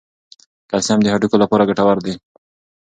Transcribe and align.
کلسیم 0.69 0.99
د 1.03 1.07
هډوکو 1.13 1.37
لپاره 1.43 1.67
ګټور 1.69 1.97
دی. 2.05 2.13